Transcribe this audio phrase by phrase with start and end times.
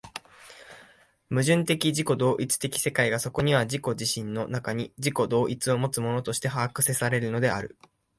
[1.29, 7.77] 矛盾的自己同一的世界がそこには自己自身の中に自己同一をもつものとして把握せられるのである。